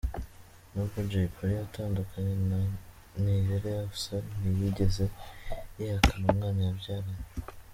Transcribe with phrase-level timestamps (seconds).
[0.71, 2.59] N’ubwo Jay Polly yatandukanye na
[3.23, 5.05] Nirere Afsa ntiyigeze
[5.77, 7.15] yihakana umwana babyaranye.